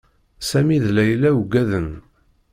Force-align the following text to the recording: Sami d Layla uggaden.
Sami 0.49 0.77
d 0.83 0.85
Layla 0.95 1.29
uggaden. 1.39 1.89